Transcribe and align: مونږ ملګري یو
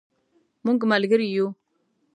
مونږ 0.65 0.79
ملګري 0.91 1.27
یو 1.35 1.47